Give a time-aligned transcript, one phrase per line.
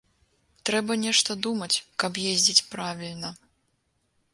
[0.69, 3.29] Трэба нешта думаць, каб ездзіць правільна.